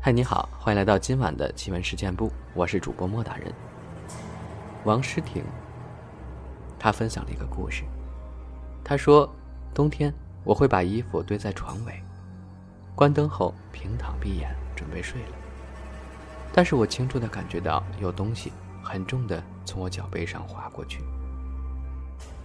[0.00, 3.52] 嗨，你好，欢迎来到今晚的奇闻事件部，我是主播莫大人。
[4.84, 5.42] 王诗婷，
[6.78, 7.82] 她分享了一个故事。
[8.84, 9.28] 她说，
[9.74, 10.14] 冬天
[10.44, 12.00] 我会把衣服堆在床尾，
[12.94, 15.32] 关灯后平躺闭眼准备睡了。
[16.52, 21.02] 但是我清楚的感觉到有东西很重的从我脚背上滑过去。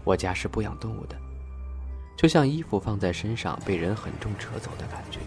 [0.03, 1.15] 我家是不养动物的，
[2.17, 5.19] 就像衣服放在身上被人很重扯走的感觉。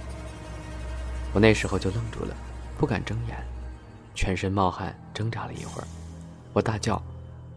[1.32, 2.34] 我那时候就愣住了，
[2.78, 3.36] 不敢睁眼，
[4.14, 5.86] 全身冒汗，挣扎了一会儿。
[6.52, 7.02] 我大叫：“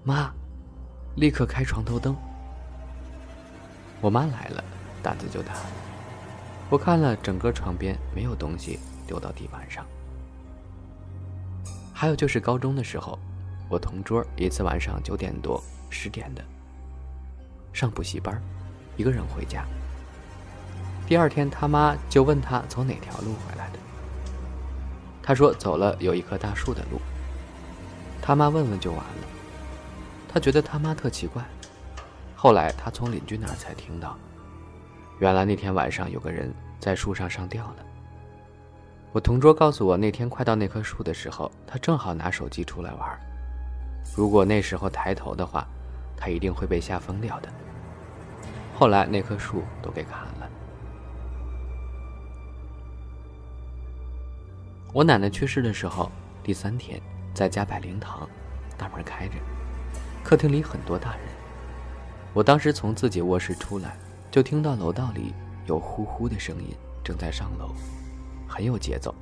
[0.03, 0.33] 妈！”
[1.15, 2.15] 立刻开床头灯。
[4.01, 4.63] 我妈来了，
[5.01, 5.53] 胆子就大。
[6.69, 9.85] 我看了整个床边没有东西丢到地板上。
[11.93, 13.17] 还有就是高中的时候，
[13.69, 16.43] 我同桌一次晚上九点多、十点的
[17.73, 18.41] 上补习班，
[18.97, 19.65] 一个人回家。
[21.09, 23.79] 第二天，他妈就问他从哪条路回来的。
[25.23, 27.01] 他说走了有一棵大树的路。
[28.21, 29.27] 他妈问问就完了。
[30.31, 31.43] 他觉得他妈特奇怪。
[32.35, 34.15] 后来他从邻居那儿才听到，
[35.17, 37.77] 原来那天晚上有个人在树上上吊了。
[39.11, 43.19] 我同桌告诉我，那天快到那棵树的时候，他正好拿手机出来玩。
[44.15, 45.67] 如果那时候抬头的话，
[46.15, 47.49] 他一定会被吓疯掉的。
[48.77, 50.38] 后来那棵树都给砍了。
[54.91, 56.99] 我奶奶去世的时候，第三天
[57.31, 58.27] 在家摆灵堂，
[58.75, 59.35] 大门开着，
[60.23, 61.25] 客厅里很多大人。
[62.33, 63.95] 我当时从自己卧室出来，
[64.31, 65.31] 就听到楼道里
[65.67, 67.69] 有呼呼的声音，正在上楼，
[68.47, 69.13] 很有节奏，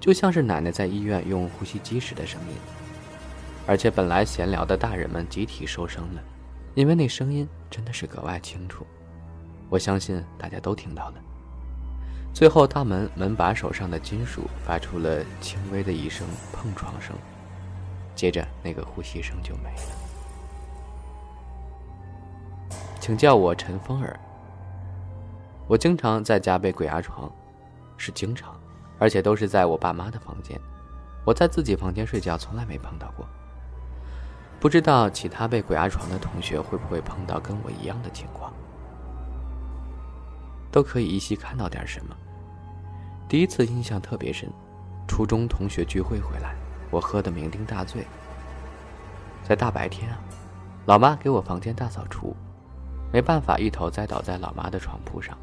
[0.00, 2.56] 就像是奶奶在医院用呼吸机时的声音。
[3.66, 6.22] 而且本来闲聊的大人们集体收声了，
[6.74, 8.86] 因为那声音真的是格外清楚，
[9.68, 11.14] 我相信大家都听到了。
[12.36, 17.16] 最后，大门门把手上的金属发出了轻微的一声碰撞声，
[18.14, 19.96] 接着那个呼吸声就没了。
[23.00, 24.20] 请叫我陈风儿。
[25.66, 27.32] 我经常在家被鬼压床，
[27.96, 28.54] 是经常，
[28.98, 30.60] 而且都是在我爸妈的房间。
[31.24, 33.26] 我在自己房间睡觉，从来没碰到过。
[34.60, 38.52] 不知道其他被鬼压床的同学会不会碰到跟我一样的情况，
[40.70, 42.14] 都可以依稀看到点什么。
[43.28, 44.48] 第一次印象特别深，
[45.08, 46.54] 初中同学聚会回来，
[46.92, 48.06] 我喝得酩酊大醉。
[49.42, 50.18] 在大白天啊，
[50.86, 52.36] 老妈给我房间大扫除，
[53.12, 55.36] 没办法，一头栽倒在老妈的床铺上。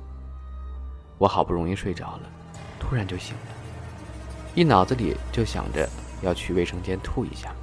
[1.17, 2.29] 我好不容易睡着了，
[2.79, 3.51] 突然就醒了，
[4.55, 5.87] 一脑子里就想着
[6.21, 7.53] 要去卫生间吐一下。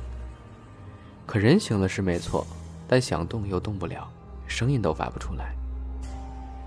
[1.25, 2.47] 可人醒了是没错，
[2.87, 4.06] 但想动又动不了，
[4.47, 5.54] 声音都发不出来。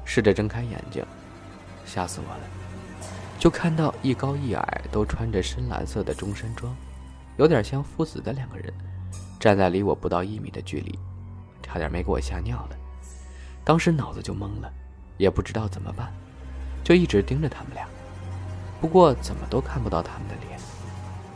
[0.05, 1.05] 试着睁开眼睛，
[1.85, 2.41] 吓死我了。
[3.43, 6.73] 就看到一高一矮，都穿着深蓝色的中山装，
[7.35, 8.73] 有点像父子的两个人，
[9.37, 10.97] 站在离我不到一米的距离，
[11.61, 12.77] 差点没给我吓尿了。
[13.65, 14.71] 当时脑子就懵了，
[15.17, 16.09] 也不知道怎么办，
[16.85, 17.85] 就一直盯着他们俩。
[18.79, 20.57] 不过怎么都看不到他们的脸。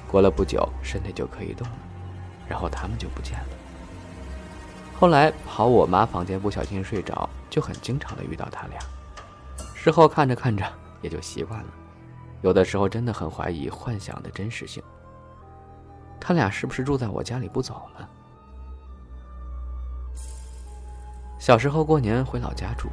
[0.09, 1.75] 过了不久，身体就可以动了，
[2.47, 3.49] 然后他们就不见了。
[4.97, 8.79] 后来跑我妈房间不小心睡着，就很经常的遇到他俩。
[9.75, 10.65] 事后看着看着
[11.01, 11.67] 也就习惯了。
[12.41, 14.81] 有的时候真的很怀疑幻想的真实性。
[16.19, 18.09] 他俩是不是住在我家里不走了？
[21.39, 22.89] 小时候过年回老家住，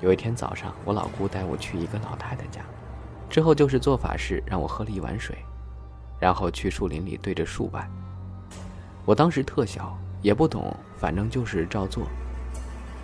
[0.00, 2.60] 有一天早上，我老姑带我去一个老太太家，
[3.30, 5.38] 之后就是做法事，让我喝了一碗水，
[6.18, 7.88] 然后去树林里对着树拜。
[9.04, 12.06] 我当时特小，也不懂，反正就是照做。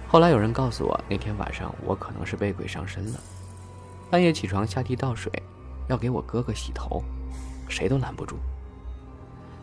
[0.09, 3.21] 后来有人告诉我，那天晚上我可能是被鬼上身了，
[4.11, 5.33] 半夜起床下地倒水。
[5.89, 7.03] 要给我哥哥洗头，
[7.69, 8.37] 谁都拦不住。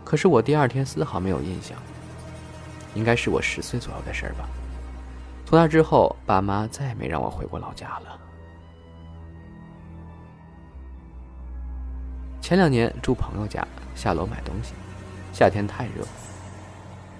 [0.03, 1.77] 可是我第二天丝毫没有印象，
[2.95, 4.47] 应该是我十岁左右的事儿吧。
[5.45, 8.19] 从那之后，爸妈再也没让我回过老家了。
[12.41, 14.73] 前两年住朋友家，下楼买东西，
[15.31, 16.03] 夏天太热，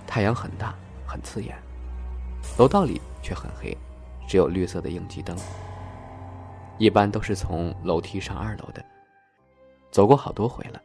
[0.08, 0.74] 太阳很大
[1.06, 1.56] 很刺眼，
[2.58, 3.78] 楼道里却很黑，
[4.28, 5.38] 只有绿色的应急灯。
[6.80, 8.84] 一般都是从楼梯上二楼的，
[9.92, 10.82] 走过好多回了，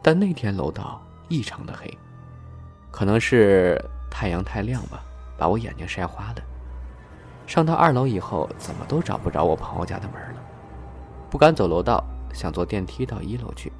[0.00, 1.98] 但那天楼道异常的黑，
[2.90, 5.02] 可能是太阳太亮吧，
[5.36, 6.36] 把我眼睛晒花了。
[7.46, 10.40] 上到二楼以后，怎么都找不着我朋友家的门了，
[11.28, 12.02] 不敢走楼道，
[12.32, 13.70] 想坐电梯到一楼去，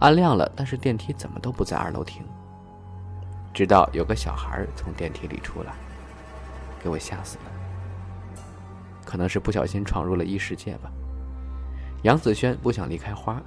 [0.00, 2.24] 暗亮了，但是电梯怎么都不在二楼停。
[3.54, 5.72] 直到有个小孩从电梯里出来，
[6.82, 8.42] 给我吓死了。
[9.04, 10.90] 可能是不小心闯入了异世界吧。
[12.02, 13.40] 杨子轩不想离开花，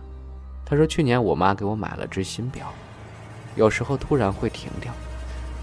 [0.71, 2.73] 他说去年我妈给我买了只新表，
[3.57, 4.93] 有时候突然会停掉，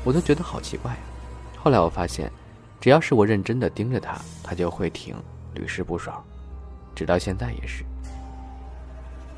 [0.05, 0.95] 我都觉得好奇怪。
[1.57, 2.31] 后来我发现，
[2.79, 5.17] 只要是我认真的盯着它，它就会停，
[5.55, 6.23] 屡试不爽，
[6.95, 7.87] 直到现在也是。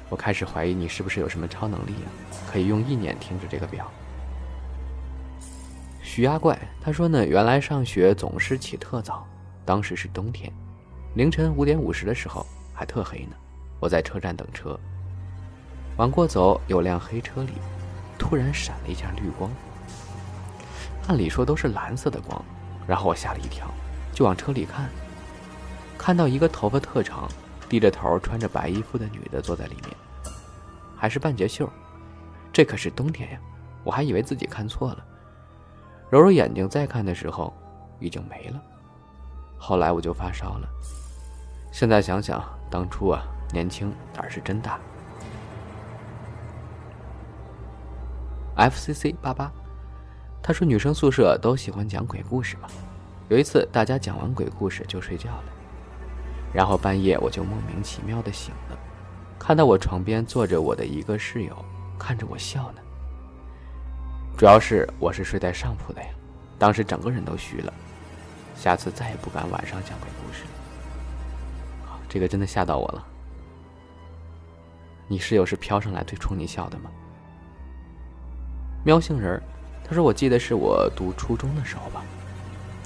[0.08, 2.10] 我开始怀疑你是不是有什么超能力啊，
[2.50, 3.88] 可以用意念停止这个表。
[6.02, 9.24] 徐阿怪他说呢，原来上学总是起特早，
[9.64, 10.52] 当时是冬天，
[11.14, 12.44] 凌晨五点五十的时候
[12.74, 13.36] 还特黑呢。
[13.78, 14.76] 我在车站等车，
[16.00, 17.52] 往过走，有辆黑车里
[18.18, 19.50] 突然闪了一下绿光，
[21.08, 22.42] 按理说都是蓝色的光，
[22.86, 23.70] 然后我吓了一跳，
[24.10, 24.88] 就往车里看，
[25.98, 27.28] 看到一个头发特长、
[27.68, 29.94] 低着头、穿着白衣服的女的坐在里面，
[30.96, 31.68] 还是半截袖，
[32.50, 33.38] 这可是冬天呀，
[33.84, 35.04] 我还以为自己看错了。
[36.08, 37.52] 揉揉眼睛再看的时候，
[37.98, 38.58] 已经没了。
[39.58, 40.68] 后来我就发烧了。
[41.70, 44.80] 现在想想，当初啊，年轻胆是真大。
[48.60, 49.50] FCC 八八，
[50.42, 52.68] 他说女生宿舍都喜欢讲鬼故事嘛。
[53.30, 55.44] 有一次大家讲完鬼故事就睡觉了，
[56.52, 58.78] 然后半夜我就莫名其妙的醒了，
[59.38, 61.56] 看到我床边坐着我的一个室友，
[61.98, 62.82] 看着我笑呢。
[64.36, 66.08] 主要是我是睡在上铺的呀，
[66.58, 67.72] 当时整个人都虚了，
[68.54, 70.50] 下次再也不敢晚上讲鬼故事了。
[72.10, 73.06] 这个真的吓到我了。
[75.08, 76.90] 你室友是飘上来对冲你笑的吗？
[78.82, 79.40] 喵星人，
[79.84, 82.02] 他说我记得是我读初中的时候吧，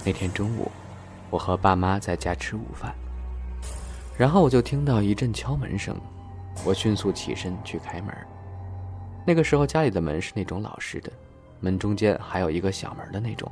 [0.05, 0.69] 那天中午，
[1.29, 2.93] 我和爸妈在家吃午饭，
[4.17, 5.95] 然后我就听到一阵敲门声，
[6.65, 8.13] 我迅速起身去开门。
[9.25, 11.11] 那个时候家里的门是那种老式的。
[11.61, 13.49] 门中间还有一个小门的那种。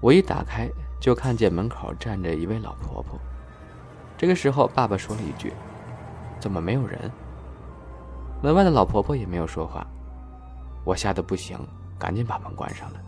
[0.00, 0.68] 我一打开，
[1.00, 3.18] 就看见门口站着一位老婆婆。
[4.16, 5.52] 这个时候，爸爸说了一句
[6.38, 7.10] ：“怎么没有人？”
[8.40, 9.84] 门外的老婆婆也没有说话。
[10.88, 11.58] 我吓得不行，
[11.98, 13.00] 赶紧把门关上了。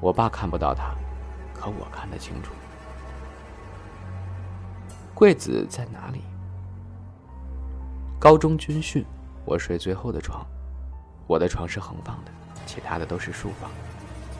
[0.00, 0.94] 我爸看不到他，
[1.52, 2.52] 可我看得清楚。
[5.16, 6.22] 柜子在哪里？
[8.20, 9.04] 高中军训，
[9.44, 10.46] 我睡最后的床。
[11.26, 12.30] 我的床是横放的，
[12.66, 13.68] 其他的都是竖放，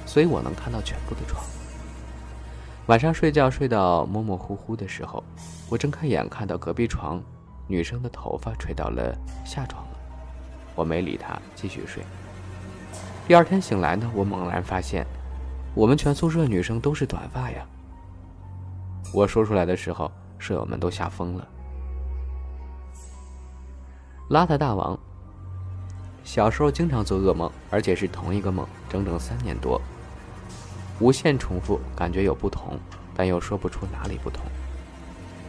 [0.07, 1.45] 所以我能看到全部的床。
[2.87, 5.21] 晚上睡觉睡到模模糊糊的时候，
[5.69, 7.21] 我睁开眼看到隔壁床
[7.67, 9.13] 女生的头发垂到了
[9.45, 9.85] 下床，
[10.79, 12.05] 我没理他，继续睡。
[13.27, 15.05] 第二天醒来呢，我猛然发现，
[15.75, 17.67] 我们全宿舍女生都是短发呀。
[19.13, 20.09] 我说出来的时候，
[20.39, 21.49] 舍友们都吓疯了。
[24.31, 24.97] 邋遢大王。
[26.23, 29.81] 小时候经常做噩梦，而且是同一个梦，整整三年多，
[31.01, 32.79] 无限重复，感觉有不同，
[33.17, 34.45] 但又说不出哪里不同。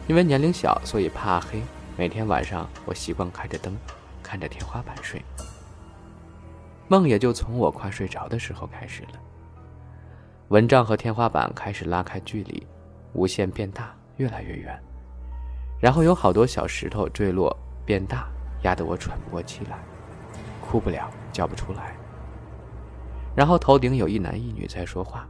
[0.08, 1.62] 因为年龄小，所以怕黑。
[1.96, 3.76] 每天晚上，我习惯开着灯，
[4.30, 5.20] 看着天花板睡。
[6.86, 9.18] 梦也就从我快睡着的时候开始了。
[10.50, 12.64] 蚊帐和天花板开始拉开距离，
[13.12, 14.80] 无限变大，越来越远，
[15.80, 18.28] 然后有好多小石头坠落，变大，
[18.62, 19.76] 压得我喘不过气来。
[20.60, 21.96] 哭不了，叫不出来。
[23.34, 25.26] 然后头顶有一男一女在说话，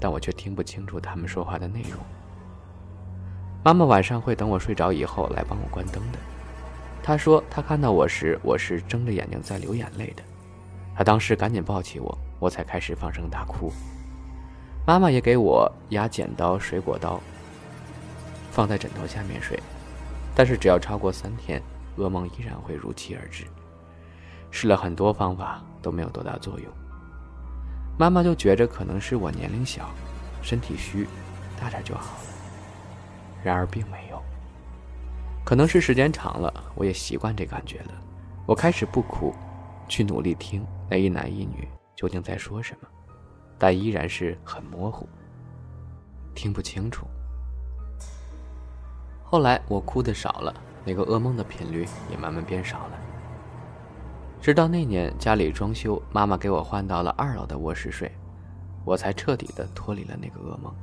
[0.00, 2.00] 但我却听不清楚他们说话的内容。
[3.62, 6.18] 妈妈晚上会等我睡着以后来帮我关灯的。
[7.02, 10.22] 她说她看到我时，我是睁着眼睛在流眼泪的。
[10.94, 13.72] 她当时赶紧抱起我，我才开始放声大哭。
[14.86, 17.20] 妈妈也给我压剪刀、水果刀，
[18.50, 19.58] 放在枕头下面睡。
[20.34, 21.62] 但是只要超过三天，
[21.98, 23.44] 噩梦依然会如期而至。
[24.50, 26.66] 试了很多方法都没有多大作用，
[27.98, 29.88] 妈妈就觉着可能是我年龄小，
[30.42, 31.06] 身体虚，
[31.60, 32.24] 大点就好了。
[33.42, 34.11] 然而并没有，
[35.44, 37.92] 可能是时间长了，我也习惯这感觉了。
[38.46, 39.34] 我开始不哭，
[39.88, 42.88] 去努力听那一男一女究竟在说什么，
[43.58, 45.08] 但依然是很模糊，
[46.34, 47.06] 听不清楚。
[49.24, 52.98] 后来我哭的少了，那个噩梦的频率也慢慢变少了。
[54.40, 58.10] 直到那年家里装修，妈妈给我换到了二楼的卧室睡，
[58.84, 60.74] 我才彻底的脱离了那个噩梦。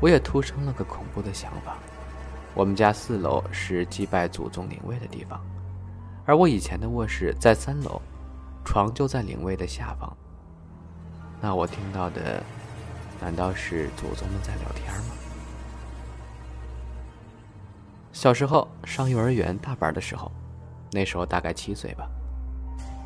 [0.00, 1.76] 我也突生了个恐怖的想法：
[2.56, 5.38] 我们家四楼是祭拜祖宗灵位的地方，
[6.24, 8.00] 而我以前的卧室在三楼，
[8.64, 10.16] 床就在灵位的下方。
[11.38, 12.42] 那我听到的，
[13.20, 15.14] 难道是祖宗们在聊天吗？
[18.10, 20.32] 小时候上幼儿园大班的时候，
[20.92, 22.08] 那时候大概七岁吧。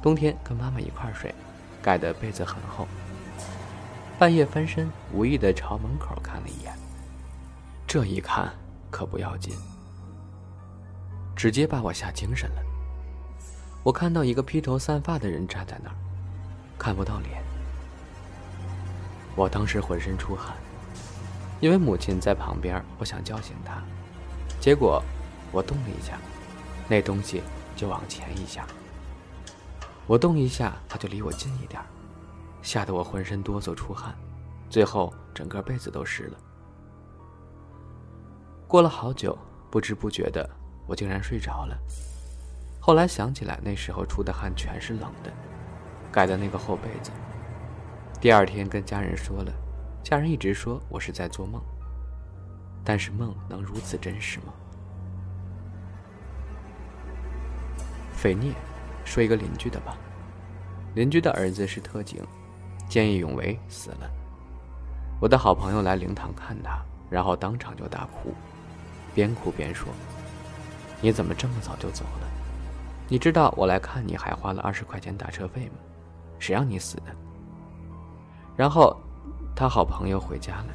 [0.00, 1.34] 冬天跟妈妈一块睡，
[1.82, 2.86] 盖的被子很厚。
[4.16, 6.72] 半夜翻身，无意的朝门口看了一眼。
[7.84, 8.48] 这一看
[8.90, 9.54] 可不要紧，
[11.36, 12.62] 直接把我吓精神了。
[13.82, 15.96] 我看到一个披头散发的人站在那儿，
[16.78, 17.42] 看不到脸。
[19.36, 20.54] 我当时浑身出汗，
[21.60, 23.82] 因为母亲在旁边，我想叫醒她，
[24.60, 25.02] 结果
[25.50, 26.18] 我动了一下，
[26.88, 27.42] 那东西
[27.74, 28.66] 就往前一下。
[30.06, 31.80] 我动一下，它就离我近一点，
[32.60, 34.14] 吓得我浑身哆嗦出汗，
[34.68, 36.38] 最后整个被子都湿了。
[38.70, 39.36] 过了好久，
[39.68, 40.48] 不知不觉的，
[40.86, 41.76] 我竟然睡着了。
[42.78, 45.32] 后来想起来，那时候出的汗全是冷的，
[46.12, 47.10] 盖的那个厚被子。
[48.20, 49.52] 第二天跟家人说了，
[50.04, 51.60] 家人一直说我是在做梦。
[52.84, 54.54] 但是梦能如此真实吗？
[58.12, 58.52] 匪聂，
[59.04, 59.96] 说一个邻居的吧。
[60.94, 62.24] 邻居的儿子是特警，
[62.88, 64.08] 见义勇为死了。
[65.20, 68.32] 我的好朋友来灵堂看他，然后当场就大哭，
[69.14, 69.88] 边哭边说
[71.00, 72.28] ：“你怎么这么早就走了？
[73.08, 75.74] 你知道我来看你还花了二十块钱打车费吗？
[76.38, 77.04] 谁让你死的？”
[78.56, 78.96] 然后，
[79.56, 80.66] 他好朋友回家了。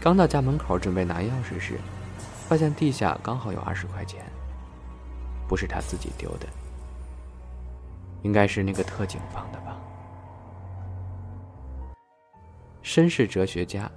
[0.00, 1.78] 刚到家门口准备拿钥匙时，
[2.48, 4.24] 发现地下刚好有二十块钱，
[5.48, 6.46] 不是他自己丢的，
[8.22, 9.76] 应该是那个特警放的吧。
[12.84, 13.90] 绅士哲学家，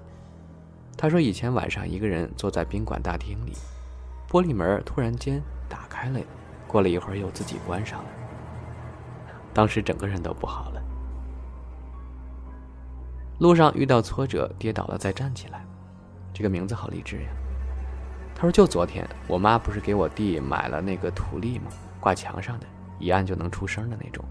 [1.02, 3.54] 他说以前晚上一个人坐在宾馆大厅里，
[4.30, 6.20] 玻璃门突然间打开了，
[6.68, 8.10] 过了一会儿又自己关上了，
[9.54, 10.82] 当时整个人都不好了。
[13.40, 15.66] 路上遇到挫折，跌倒了再站起来，
[16.34, 17.30] 这个名字好励志呀。
[18.36, 21.72] 他说：“就昨天，我妈不是给我弟买了那个图例吗？
[22.02, 22.66] 挂墙上的，
[23.00, 24.26] 一按就能出声的那种。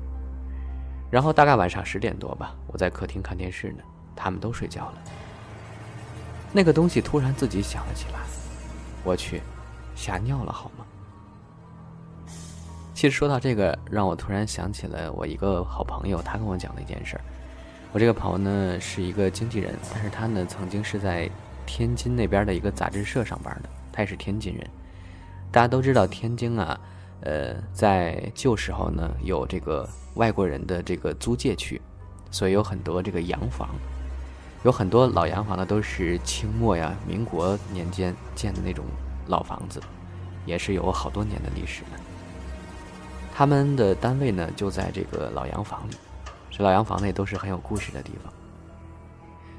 [1.11, 3.83] 然后大概晚上十点多吧，我在客厅看电视呢，
[4.15, 4.99] 他们都睡觉了。
[6.53, 8.21] 那个东西突然自己响了起来，
[9.05, 9.43] 我去，
[9.95, 10.85] 吓尿了好吗？
[12.95, 17.21] 其实说到这个，让我突然想起了我一个好朋友，他跟我讲的一件事儿。”
[17.93, 21.31] 我这个朋友呢是一个经纪人，但是他呢曾经是在
[21.65, 24.69] 天津那边的一个杂志社上班的，他也是天津人。
[25.51, 26.79] 大家都知道天津啊，
[27.21, 31.81] 呃，在旧时候呢有这个外国人的这个租界区，
[32.31, 33.71] 所以有很多这个洋房，
[34.65, 38.85] 有很多老洋房呢都是清末呀、民国年间建的那种
[39.27, 39.81] 老房子，
[40.45, 41.91] 也是有好多年的历史了。
[43.35, 45.95] 他们的单位呢就在这个老洋房里。
[46.51, 48.33] 这老洋房内都是很有故事的地方。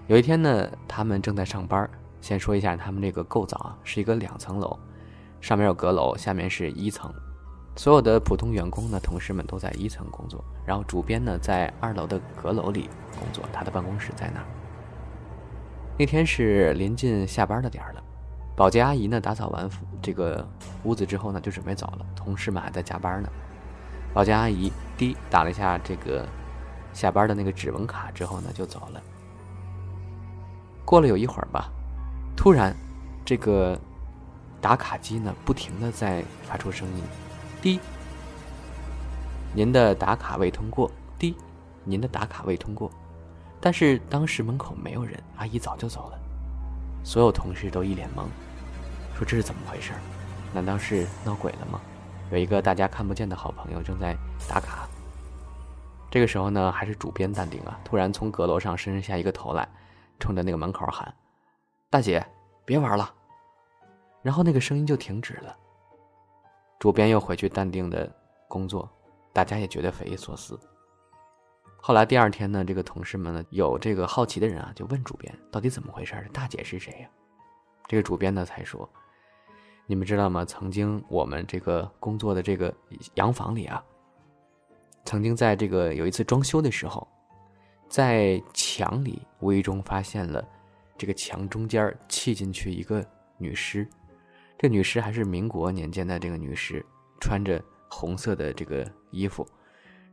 [0.07, 1.89] 有一天呢，他们正在上班。
[2.19, 4.77] 先说一下他们这个构造啊，是一个两层楼，
[5.39, 7.09] 上面有阁楼，下面是一层。
[7.77, 14.45] 所有的普通员工呢，同事们都在一层工作，然后主编呢在二楼的阁楼里工作，他的办公室在那儿。
[15.99, 18.01] 那天是临近下班的点儿了，
[18.55, 19.69] 保洁阿姨呢打扫完
[20.01, 20.47] 这个
[20.83, 23.29] 屋子之后呢，就准备走了，同事们还在加班呢。
[24.13, 26.25] 保洁阿姨滴打了一下这个。
[26.91, 29.01] 下班的那个指纹卡之后呢，就走了。
[30.83, 31.69] 过了有一会儿吧，
[32.35, 32.75] 突然，
[33.23, 33.79] 这个
[34.59, 37.03] 打卡机呢，不停的在发出声音，
[37.61, 37.79] 滴，
[39.53, 40.89] 您的打卡未通过，
[41.19, 41.37] 滴，
[41.83, 42.89] 您的打卡未通过。
[43.61, 46.19] 但是当时门口没有人，阿姨早就走了。
[47.03, 48.23] 所有同事都一脸懵，
[49.15, 49.93] 说这是怎么回事？
[50.53, 51.79] 难道是闹鬼了吗？
[52.31, 54.15] 有一个大家看不见的好朋友正在
[54.47, 54.87] 打卡。
[56.11, 57.79] 这个时候呢，还是主编淡定啊！
[57.83, 59.67] 突然从阁楼上伸下一个头来，
[60.19, 61.13] 冲着那个门口喊
[61.89, 62.25] ：“大姐，
[62.65, 63.13] 别玩了！”
[64.23, 65.55] 然后那个声音就停止了。
[66.79, 68.11] 主编又回去淡定的
[68.47, 68.89] 工作，
[69.31, 70.59] 大家也觉得匪夷所思。
[71.81, 76.13] 后来第二天呢，这个同事们呢，有这个好奇的人啊，就问主编：“到底怎么回事？
[76.33, 77.09] 大姐是谁呀？”
[77.87, 78.87] 这个主编呢才说
[79.87, 80.43] ：“你们知道吗？
[80.45, 82.73] 曾经我们这个工作的这个
[83.15, 83.83] 洋房里啊。”
[85.05, 87.07] 曾经在这个有一次装修的时候，
[87.87, 90.45] 在墙里无意中发现了
[90.97, 93.03] 这个墙中间砌进去一个
[93.37, 93.87] 女尸，
[94.57, 96.85] 这女尸还是民国年间的这个女尸，
[97.21, 97.59] 穿着
[97.89, 99.47] 红色的这个衣服，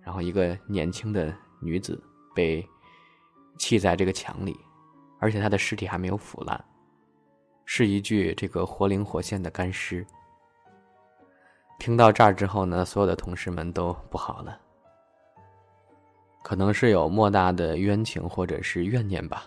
[0.00, 2.02] 然后一个年轻的女子
[2.34, 2.66] 被
[3.58, 4.58] 砌在这个墙里，
[5.18, 6.62] 而且她的尸体还没有腐烂，
[7.64, 10.06] 是一具这个活灵活现的干尸。
[11.78, 14.58] 听到这儿之后呢，所有的同事们都不好了。
[16.42, 19.44] 可能是有莫大的冤情或者是怨念吧，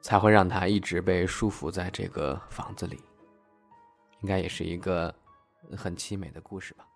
[0.00, 3.00] 才会让他一直被束缚在这个房子里。
[4.20, 5.14] 应该也是一个
[5.76, 6.86] 很凄美的故事吧。